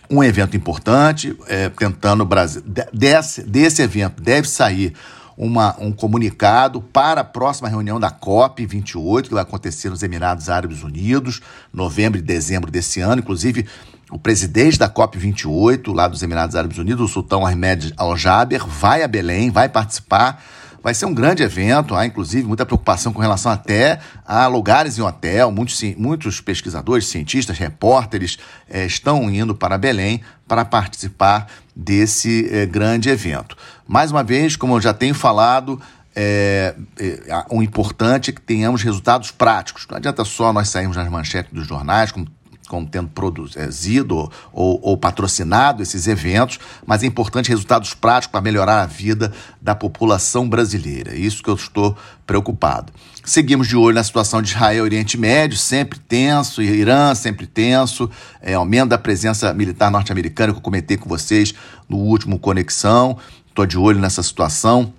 um 0.09 0.23
evento 0.23 0.55
importante, 0.55 1.35
é, 1.47 1.69
tentando 1.69 2.21
o 2.21 2.25
Brasil. 2.25 2.61
Desse, 2.93 3.41
desse 3.43 3.81
evento 3.81 4.21
deve 4.21 4.47
sair 4.47 4.93
uma, 5.37 5.75
um 5.79 5.91
comunicado 5.91 6.81
para 6.81 7.21
a 7.21 7.23
próxima 7.23 7.67
reunião 7.67 7.99
da 7.99 8.09
COP 8.09 8.65
28, 8.65 9.27
que 9.27 9.33
vai 9.33 9.43
acontecer 9.43 9.89
nos 9.89 10.03
Emirados 10.03 10.49
Árabes 10.49 10.83
Unidos, 10.83 11.41
novembro 11.73 12.19
e 12.19 12.21
dezembro 12.21 12.71
desse 12.71 13.01
ano. 13.01 13.19
Inclusive, 13.19 13.65
o 14.11 14.19
presidente 14.19 14.77
da 14.77 14.87
COP 14.87 15.17
28, 15.17 15.91
lá 15.91 16.07
dos 16.07 16.21
Emirados 16.21 16.55
Árabes 16.55 16.77
Unidos, 16.77 17.09
o 17.09 17.13
sultão 17.13 17.45
Ahmed 17.45 17.93
Al-Jaber, 17.97 18.65
vai 18.65 19.03
a 19.03 19.07
Belém, 19.07 19.49
vai 19.49 19.67
participar 19.67 20.43
Vai 20.85 20.93
ser 20.93 21.07
um 21.07 21.15
grande 21.15 21.41
evento, 21.41 21.95
há 21.95 22.05
inclusive 22.05 22.45
muita 22.45 22.63
preocupação 22.63 23.11
com 23.11 23.19
relação 23.19 23.51
até 23.51 23.97
a 24.23 24.45
lugares 24.45 24.99
em 24.99 25.01
hotel. 25.01 25.49
Muitos, 25.51 25.81
muitos 25.97 26.39
pesquisadores, 26.39 27.07
cientistas, 27.07 27.57
repórteres 27.57 28.37
eh, 28.69 28.85
estão 28.85 29.27
indo 29.31 29.55
para 29.55 29.79
Belém 29.79 30.21
para 30.47 30.63
participar 30.63 31.47
desse 31.75 32.47
eh, 32.51 32.67
grande 32.67 33.09
evento. 33.09 33.57
Mais 33.87 34.11
uma 34.11 34.23
vez, 34.23 34.55
como 34.55 34.75
eu 34.75 34.79
já 34.79 34.93
tenho 34.93 35.15
falado, 35.15 35.81
é, 36.15 36.75
é, 36.99 37.45
o 37.49 37.63
importante 37.63 38.29
é 38.29 38.33
que 38.33 38.39
tenhamos 38.39 38.83
resultados 38.83 39.31
práticos. 39.31 39.87
Não 39.89 39.97
adianta 39.97 40.23
só 40.23 40.53
nós 40.53 40.69
sairmos 40.69 40.95
nas 40.95 41.09
manchetes 41.09 41.51
dos 41.51 41.65
jornais, 41.65 42.11
como 42.11 42.27
como 42.67 42.87
tendo 42.87 43.09
produzido 43.09 44.31
ou, 44.51 44.79
ou, 44.81 44.97
patrocinado 44.97 45.83
esses 45.83 46.07
eventos, 46.07 46.59
mas 46.85 47.03
é 47.03 47.05
importante 47.05 47.49
resultados 47.49 47.93
práticos 47.93 48.31
para 48.31 48.41
melhorar 48.41 48.81
a 48.81 48.85
vida 48.85 49.31
da 49.61 49.75
população 49.75 50.49
brasileira. 50.49 51.13
É 51.13 51.17
isso 51.17 51.43
que 51.43 51.49
eu 51.49 51.55
estou 51.55 51.95
preocupado. 52.25 52.91
Seguimos 53.23 53.67
de 53.67 53.75
olho 53.75 53.95
na 53.95 54.03
situação 54.03 54.41
de 54.41 54.49
Israel 54.49 54.77
e 54.77 54.81
Oriente 54.81 55.17
Médio, 55.17 55.57
sempre 55.57 55.99
tenso, 55.99 56.61
Irã 56.61 57.13
sempre 57.15 57.47
tenso, 57.47 58.09
é, 58.41 58.53
aumento 58.53 58.89
da 58.89 58.97
presença 58.97 59.53
militar 59.53 59.91
norte-americana 59.91 60.53
que 60.53 60.59
eu 60.59 60.63
comentei 60.63 60.97
com 60.97 61.07
vocês 61.07 61.53
no 61.87 61.97
último 61.97 62.39
Conexão. 62.39 63.17
Estou 63.47 63.65
de 63.65 63.77
olho 63.77 63.99
nessa 63.99 64.21
situação 64.21 64.93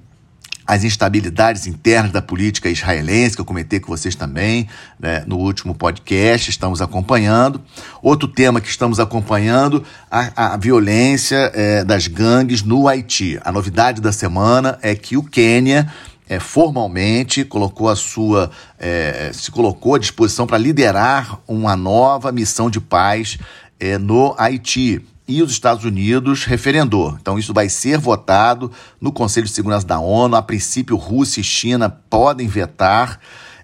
as 0.66 0.82
instabilidades 0.82 1.66
internas 1.66 2.11
da 2.11 2.20
política 2.20 2.68
israelense, 2.68 3.37
que 3.37 3.40
eu 3.40 3.44
comentei 3.44 3.78
com 3.78 3.88
vocês 3.88 4.14
também 4.14 4.68
né, 4.99 5.23
no 5.26 5.37
último 5.37 5.75
podcast, 5.75 6.50
estamos 6.50 6.82
acompanhando. 6.82 7.61
Outro 8.02 8.26
tema 8.26 8.61
que 8.61 8.68
estamos 8.68 8.99
acompanhando, 8.99 9.85
a, 10.11 10.54
a 10.54 10.56
violência 10.56 11.52
é, 11.54 11.85
das 11.85 12.08
gangues 12.08 12.62
no 12.62 12.88
Haiti. 12.88 13.38
A 13.44 13.52
novidade 13.52 14.00
da 14.00 14.11
semana 14.11 14.78
é 14.82 14.94
que 14.94 15.16
o 15.16 15.23
Quênia 15.23 15.92
é, 16.28 16.40
formalmente 16.40 17.44
colocou 17.44 17.88
a 17.88 17.94
sua 17.94 18.50
é, 18.78 19.30
se 19.32 19.50
colocou 19.50 19.94
à 19.94 19.99
disposição 19.99 20.46
para 20.46 20.58
liderar 20.58 21.38
uma 21.46 21.76
nova 21.76 22.32
missão 22.32 22.68
de 22.68 22.80
paz 22.80 23.38
é, 23.78 23.96
no 23.99 24.35
Haiti 24.37 25.00
e 25.28 25.42
os 25.42 25.50
Estados 25.50 25.85
Unidos 25.85 26.45
referendou. 26.45 27.16
Então, 27.21 27.38
isso 27.38 27.52
vai 27.52 27.68
ser 27.68 27.99
votado 27.99 28.71
no 29.00 29.12
Conselho 29.12 29.47
de 29.47 29.52
Segurança 29.52 29.87
da 29.87 29.99
ONU. 29.99 30.37
A 30.37 30.42
princípio, 30.42 30.97
Rússia 30.97 31.40
e 31.40 31.45
China 31.45 31.90
podem 31.90 32.47
vetar. 32.47 33.18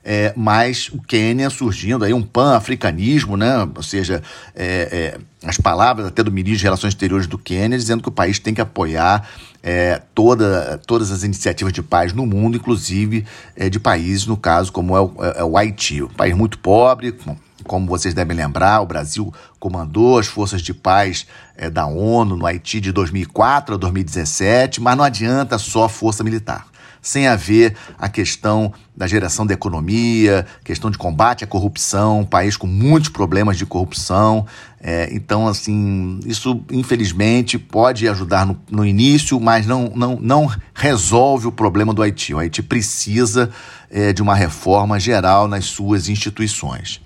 É, 0.04 0.32
mas 0.36 0.88
o 0.88 1.00
Quênia 1.00 1.48
surgindo 1.48 2.04
aí 2.04 2.12
um 2.12 2.22
pan-africanismo, 2.22 3.36
né? 3.36 3.68
ou 3.74 3.82
seja, 3.82 4.20
é, 4.54 5.14
é, 5.14 5.46
as 5.46 5.56
palavras 5.56 6.06
até 6.06 6.24
do 6.24 6.32
ministro 6.32 6.58
de 6.58 6.64
Relações 6.64 6.92
Exteriores 6.92 7.28
do 7.28 7.38
Quênia 7.38 7.78
dizendo 7.78 8.02
que 8.02 8.08
o 8.08 8.12
país 8.12 8.38
tem 8.40 8.52
que 8.52 8.60
apoiar 8.60 9.28
é, 9.62 10.02
toda, 10.12 10.80
todas 10.86 11.12
as 11.12 11.22
iniciativas 11.22 11.72
de 11.72 11.82
paz 11.82 12.12
no 12.12 12.26
mundo, 12.26 12.56
inclusive 12.56 13.24
é, 13.56 13.70
de 13.70 13.78
países, 13.78 14.26
no 14.26 14.36
caso, 14.36 14.72
como 14.72 14.96
é 14.96 15.00
o, 15.00 15.12
é, 15.20 15.40
é 15.40 15.44
o 15.44 15.56
Haiti, 15.56 16.02
um 16.02 16.08
país 16.08 16.34
muito 16.34 16.58
pobre, 16.58 17.16
como 17.64 17.86
vocês 17.86 18.12
devem 18.12 18.36
lembrar, 18.36 18.80
o 18.80 18.86
Brasil 18.86 19.32
comandou 19.60 20.18
as 20.18 20.26
forças 20.26 20.60
de 20.60 20.74
paz 20.74 21.26
é, 21.56 21.70
da 21.70 21.86
ONU 21.86 22.36
no 22.36 22.44
Haiti 22.44 22.80
de 22.80 22.90
2004 22.90 23.76
a 23.76 23.78
2017, 23.78 24.80
mas 24.80 24.96
não 24.96 25.04
adianta 25.04 25.58
só 25.58 25.88
força 25.88 26.24
militar. 26.24 26.71
Sem 27.02 27.26
haver 27.26 27.74
a 27.98 28.08
questão 28.08 28.72
da 28.96 29.08
geração 29.08 29.44
da 29.44 29.52
economia, 29.52 30.46
questão 30.62 30.88
de 30.88 30.96
combate 30.96 31.42
à 31.42 31.46
corrupção, 31.48 32.20
um 32.20 32.24
país 32.24 32.56
com 32.56 32.68
muitos 32.68 33.10
problemas 33.10 33.58
de 33.58 33.66
corrupção. 33.66 34.46
É, 34.80 35.08
então, 35.12 35.48
assim, 35.48 36.20
isso 36.24 36.62
infelizmente 36.70 37.58
pode 37.58 38.08
ajudar 38.08 38.46
no, 38.46 38.56
no 38.70 38.86
início, 38.86 39.40
mas 39.40 39.66
não, 39.66 39.90
não, 39.96 40.16
não 40.20 40.50
resolve 40.72 41.48
o 41.48 41.52
problema 41.52 41.92
do 41.92 42.02
Haiti. 42.02 42.34
O 42.34 42.38
Haiti 42.38 42.62
precisa 42.62 43.50
é, 43.90 44.12
de 44.12 44.22
uma 44.22 44.36
reforma 44.36 45.00
geral 45.00 45.48
nas 45.48 45.64
suas 45.64 46.08
instituições. 46.08 47.00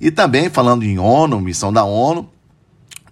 E 0.00 0.10
também, 0.10 0.48
falando 0.48 0.84
em 0.84 0.98
ONU, 0.98 1.40
missão 1.40 1.72
da 1.72 1.84
ONU, 1.84 2.28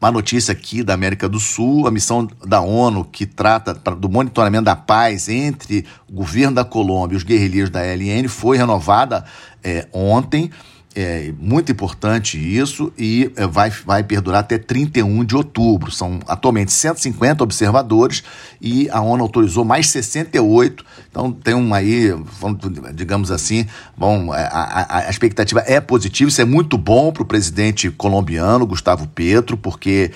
uma 0.06 0.12
notícia 0.12 0.52
aqui 0.52 0.82
da 0.82 0.94
América 0.94 1.28
do 1.28 1.40
Sul, 1.40 1.86
a 1.86 1.90
missão 1.90 2.28
da 2.44 2.60
ONU 2.60 3.04
que 3.04 3.26
trata 3.26 3.74
do 3.74 4.08
monitoramento 4.08 4.64
da 4.64 4.76
paz 4.76 5.28
entre 5.28 5.84
o 6.08 6.12
governo 6.12 6.54
da 6.54 6.64
Colômbia 6.64 7.14
e 7.14 7.16
os 7.16 7.24
guerrilheiros 7.24 7.70
da 7.70 7.80
LN 7.82 8.28
foi 8.28 8.56
renovada 8.56 9.24
é, 9.64 9.86
ontem. 9.92 10.50
É 10.98 11.30
muito 11.38 11.70
importante 11.70 12.38
isso 12.38 12.90
e 12.96 13.30
é, 13.36 13.46
vai, 13.46 13.68
vai 13.68 14.02
perdurar 14.02 14.40
até 14.40 14.56
31 14.56 15.26
de 15.26 15.36
outubro. 15.36 15.90
São 15.90 16.20
atualmente 16.26 16.72
150 16.72 17.44
observadores 17.44 18.24
e 18.62 18.88
a 18.88 19.02
ONU 19.02 19.22
autorizou 19.22 19.62
mais 19.62 19.90
68. 19.90 20.82
Então 21.10 21.30
tem 21.30 21.54
um 21.54 21.74
aí, 21.74 22.14
digamos 22.94 23.30
assim, 23.30 23.66
bom, 23.94 24.32
a, 24.32 24.38
a, 24.38 24.98
a 25.00 25.10
expectativa 25.10 25.62
é 25.66 25.82
positiva. 25.82 26.30
Isso 26.30 26.40
é 26.40 26.46
muito 26.46 26.78
bom 26.78 27.12
para 27.12 27.22
o 27.22 27.26
presidente 27.26 27.90
colombiano, 27.90 28.66
Gustavo 28.66 29.06
Petro, 29.06 29.58
porque 29.58 30.10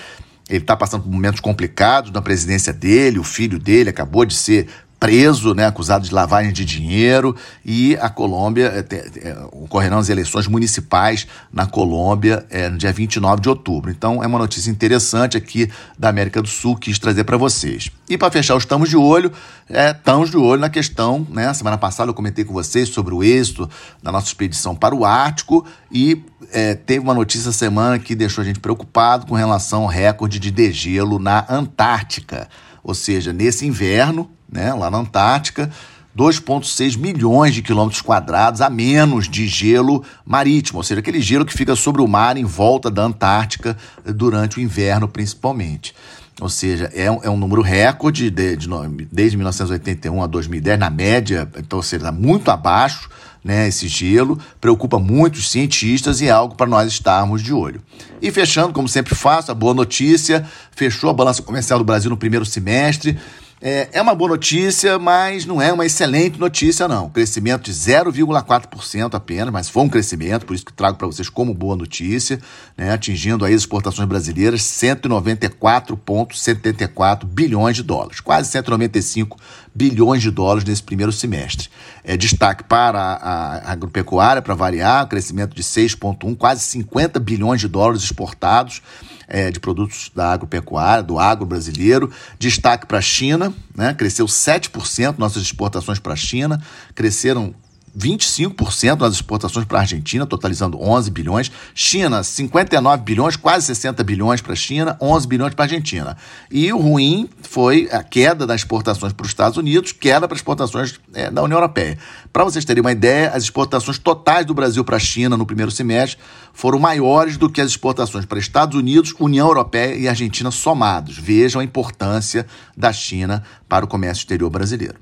ele 0.49 0.63
está 0.63 0.75
passando 0.75 1.03
por 1.03 1.11
momentos 1.11 1.39
complicados 1.39 2.09
na 2.09 2.23
presidência 2.23 2.73
dele, 2.73 3.19
o 3.19 3.23
filho 3.23 3.59
dele 3.59 3.91
acabou 3.91 4.25
de 4.25 4.33
ser 4.33 4.67
preso, 5.01 5.55
né, 5.55 5.65
acusado 5.65 6.05
de 6.05 6.13
lavagem 6.13 6.53
de 6.53 6.63
dinheiro, 6.63 7.35
e 7.65 7.97
a 7.99 8.07
Colômbia, 8.07 8.85
é, 8.87 9.29
é, 9.29 9.37
ocorrerão 9.51 9.97
as 9.97 10.09
eleições 10.09 10.45
municipais 10.45 11.25
na 11.51 11.65
Colômbia 11.65 12.45
é, 12.51 12.69
no 12.69 12.77
dia 12.77 12.93
29 12.93 13.41
de 13.41 13.49
outubro. 13.49 13.89
Então 13.89 14.23
é 14.23 14.27
uma 14.27 14.37
notícia 14.37 14.69
interessante 14.69 15.35
aqui 15.35 15.67
da 15.97 16.09
América 16.09 16.39
do 16.39 16.47
Sul 16.47 16.77
quis 16.77 16.99
trazer 16.99 17.23
para 17.23 17.35
vocês. 17.35 17.89
E 18.07 18.15
para 18.15 18.29
fechar, 18.29 18.55
estamos 18.57 18.91
de 18.91 18.95
olho, 18.95 19.31
é, 19.67 19.89
estamos 19.89 20.29
de 20.29 20.37
olho 20.37 20.61
na 20.61 20.69
questão, 20.69 21.25
né, 21.31 21.51
semana 21.55 21.79
passada 21.79 22.11
eu 22.11 22.13
comentei 22.13 22.45
com 22.45 22.53
vocês 22.53 22.87
sobre 22.89 23.11
o 23.15 23.23
êxito 23.23 23.67
da 24.03 24.11
nossa 24.11 24.27
expedição 24.27 24.75
para 24.75 24.93
o 24.93 25.03
Ártico 25.03 25.65
e 25.91 26.23
é, 26.51 26.75
teve 26.75 26.99
uma 26.99 27.15
notícia 27.15 27.51
semana 27.51 27.97
que 27.97 28.13
deixou 28.13 28.43
a 28.43 28.45
gente 28.45 28.59
preocupado 28.59 29.25
com 29.25 29.33
relação 29.33 29.81
ao 29.81 29.87
recorde 29.87 30.37
de 30.37 30.51
degelo 30.51 31.17
na 31.17 31.43
Antártica. 31.49 32.47
Ou 32.83 32.93
seja, 32.93 33.33
nesse 33.33 33.65
inverno, 33.65 34.29
né, 34.51 34.73
lá 34.73 34.91
na 34.91 34.97
Antártica, 34.97 35.71
2,6 36.17 36.97
milhões 36.97 37.53
de 37.53 37.61
quilômetros 37.61 38.01
quadrados 38.01 38.59
a 38.59 38.69
menos 38.69 39.29
de 39.29 39.47
gelo 39.47 40.03
marítimo, 40.25 40.79
ou 40.79 40.83
seja, 40.83 40.99
aquele 40.99 41.21
gelo 41.21 41.45
que 41.45 41.53
fica 41.53 41.75
sobre 41.75 42.01
o 42.01 42.07
mar 42.07 42.35
em 42.35 42.43
volta 42.43 42.91
da 42.91 43.03
Antártica 43.03 43.77
durante 44.05 44.57
o 44.57 44.61
inverno, 44.61 45.07
principalmente. 45.07 45.95
Ou 46.41 46.49
seja, 46.49 46.91
é 46.93 47.09
um, 47.09 47.19
é 47.23 47.29
um 47.29 47.37
número 47.37 47.61
recorde 47.61 48.29
de, 48.29 48.57
de, 48.57 48.67
desde 49.11 49.37
1981 49.37 50.23
a 50.23 50.27
2010, 50.27 50.79
na 50.79 50.89
média, 50.89 51.47
então, 51.57 51.77
ou 51.77 51.83
seja, 51.83 52.11
muito 52.11 52.49
abaixo 52.49 53.09
né, 53.43 53.67
esse 53.67 53.87
gelo, 53.87 54.39
preocupa 54.59 54.99
muitos 54.99 55.49
cientistas 55.49 56.21
e 56.21 56.27
é 56.27 56.31
algo 56.31 56.55
para 56.55 56.67
nós 56.67 56.91
estarmos 56.91 57.41
de 57.41 57.53
olho. 57.53 57.81
E 58.21 58.31
fechando, 58.31 58.73
como 58.73 58.87
sempre 58.87 59.15
faço, 59.15 59.51
a 59.51 59.55
boa 59.55 59.73
notícia: 59.73 60.45
fechou 60.71 61.09
a 61.09 61.13
balança 61.13 61.41
comercial 61.41 61.79
do 61.79 61.85
Brasil 61.85 62.09
no 62.09 62.17
primeiro 62.17 62.45
semestre. 62.45 63.17
É, 63.63 63.89
é 63.93 64.01
uma 64.01 64.15
boa 64.15 64.31
notícia, 64.31 64.97
mas 64.97 65.45
não 65.45 65.61
é 65.61 65.71
uma 65.71 65.85
excelente 65.85 66.39
notícia, 66.39 66.87
não. 66.87 67.11
Crescimento 67.11 67.65
de 67.65 67.71
0,4% 67.71 69.13
apenas, 69.13 69.53
mas 69.53 69.69
foi 69.69 69.83
um 69.83 69.89
crescimento, 69.89 70.47
por 70.47 70.55
isso 70.55 70.65
que 70.65 70.73
trago 70.73 70.97
para 70.97 71.05
vocês 71.05 71.29
como 71.29 71.53
boa 71.53 71.75
notícia, 71.75 72.39
né, 72.75 72.91
atingindo 72.91 73.45
aí 73.45 73.53
as 73.53 73.61
exportações 73.61 74.09
brasileiras 74.09 74.61
194,74 74.61 77.25
bilhões 77.25 77.75
de 77.75 77.83
dólares, 77.83 78.19
quase 78.19 78.49
195 78.49 79.37
bilhões 79.73 80.21
de 80.21 80.29
dólares 80.29 80.63
nesse 80.63 80.83
primeiro 80.83 81.11
semestre. 81.11 81.69
É, 82.03 82.17
destaque 82.17 82.63
para 82.63 82.99
a, 82.99 83.55
a 83.57 83.71
agropecuária, 83.71 84.41
para 84.41 84.53
variar, 84.53 85.07
crescimento 85.07 85.55
de 85.55 85.63
6,1, 85.63 86.35
quase 86.35 86.61
50 86.61 87.19
bilhões 87.19 87.61
de 87.61 87.67
dólares 87.67 88.03
exportados 88.03 88.81
é, 89.27 89.49
de 89.49 89.59
produtos 89.59 90.11
da 90.13 90.33
agropecuária, 90.33 91.01
do 91.01 91.17
agro 91.17 91.45
brasileiro. 91.45 92.11
Destaque 92.37 92.85
para 92.85 92.97
a 92.97 93.01
China, 93.01 93.53
né? 93.75 93.93
cresceu 93.93 94.25
7% 94.25 95.15
nossas 95.17 95.41
exportações 95.41 95.99
para 95.99 96.13
a 96.13 96.17
China, 96.17 96.61
cresceram 96.93 97.55
25% 97.97 98.99
nas 98.99 99.13
exportações 99.15 99.65
para 99.65 99.79
a 99.79 99.81
Argentina, 99.81 100.25
totalizando 100.25 100.81
11 100.81 101.11
bilhões. 101.11 101.51
China, 101.73 102.23
59 102.23 103.03
bilhões, 103.03 103.35
quase 103.35 103.67
60 103.67 104.03
bilhões 104.03 104.41
para 104.41 104.53
a 104.53 104.55
China, 104.55 104.97
11 105.01 105.27
bilhões 105.27 105.53
para 105.53 105.65
a 105.65 105.67
Argentina. 105.67 106.17
E 106.49 106.71
o 106.71 106.77
ruim 106.77 107.29
foi 107.41 107.89
a 107.91 108.03
queda 108.03 108.47
das 108.47 108.61
exportações 108.61 109.13
para 109.13 109.23
os 109.23 109.29
Estados 109.29 109.57
Unidos, 109.57 109.91
queda 109.91 110.27
para 110.27 110.35
as 110.35 110.39
exportações 110.39 110.99
é, 111.13 111.29
da 111.29 111.43
União 111.43 111.57
Europeia. 111.57 111.97
Para 112.31 112.43
vocês 112.43 112.63
terem 112.63 112.81
uma 112.81 112.91
ideia, 112.91 113.29
as 113.29 113.43
exportações 113.43 113.97
totais 113.97 114.45
do 114.45 114.53
Brasil 114.53 114.83
para 114.83 114.97
a 114.97 114.99
China 114.99 115.35
no 115.35 115.45
primeiro 115.45 115.71
semestre 115.71 116.21
foram 116.53 116.79
maiores 116.79 117.37
do 117.37 117.49
que 117.49 117.61
as 117.61 117.71
exportações 117.71 118.25
para 118.25 118.39
Estados 118.39 118.77
Unidos, 118.77 119.13
União 119.19 119.47
Europeia 119.47 119.95
e 119.95 120.07
Argentina 120.07 120.51
somados. 120.51 121.17
Vejam 121.17 121.59
a 121.59 121.63
importância 121.63 122.45
da 122.75 122.93
China 122.93 123.43
para 123.67 123.83
o 123.83 123.87
comércio 123.87 124.21
exterior 124.21 124.49
brasileiro. 124.49 125.00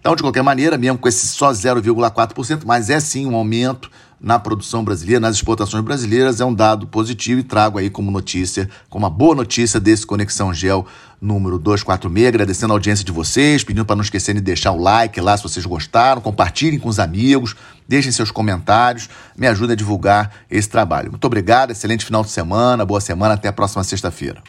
Então, 0.00 0.14
de 0.14 0.22
qualquer 0.22 0.42
maneira, 0.42 0.78
mesmo 0.78 0.98
com 0.98 1.08
esse 1.08 1.26
só 1.26 1.50
0,4%, 1.50 2.62
mas 2.64 2.88
é 2.88 3.00
sim 3.00 3.26
um 3.26 3.34
aumento 3.34 3.90
na 4.20 4.38
produção 4.38 4.82
brasileira, 4.82 5.20
nas 5.20 5.36
exportações 5.36 5.84
brasileiras, 5.84 6.40
é 6.40 6.44
um 6.44 6.54
dado 6.54 6.86
positivo 6.86 7.40
e 7.40 7.44
trago 7.44 7.78
aí 7.78 7.88
como 7.88 8.10
notícia, 8.10 8.68
como 8.88 9.04
uma 9.04 9.10
boa 9.10 9.34
notícia 9.34 9.78
desse 9.78 10.06
Conexão 10.06 10.52
Gel 10.52 10.86
número 11.20 11.58
246, 11.58 12.28
agradecendo 12.28 12.72
a 12.72 12.76
audiência 12.76 13.04
de 13.04 13.12
vocês, 13.12 13.64
pedindo 13.64 13.84
para 13.84 13.96
não 13.96 14.02
esquecerem 14.02 14.40
de 14.40 14.44
deixar 14.44 14.72
o 14.72 14.80
like 14.80 15.20
lá 15.20 15.36
se 15.36 15.42
vocês 15.42 15.66
gostaram, 15.66 16.20
compartilhem 16.20 16.78
com 16.78 16.88
os 16.88 16.98
amigos, 16.98 17.54
deixem 17.88 18.12
seus 18.12 18.30
comentários, 18.30 19.08
me 19.36 19.46
ajudem 19.46 19.74
a 19.74 19.76
divulgar 19.76 20.32
esse 20.50 20.68
trabalho. 20.68 21.10
Muito 21.10 21.24
obrigado, 21.24 21.70
excelente 21.70 22.04
final 22.04 22.22
de 22.22 22.30
semana, 22.30 22.84
boa 22.84 23.00
semana, 23.00 23.34
até 23.34 23.48
a 23.48 23.52
próxima 23.52 23.82
sexta-feira. 23.82 24.42